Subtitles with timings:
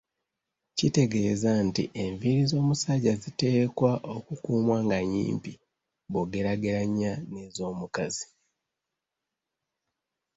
[0.77, 5.53] Kitegeeza nti, enviiri z'omusajja ziteekwa okukuumwa nga nnyimpi
[6.09, 8.25] bw'ogerageranya n'ezomukazi.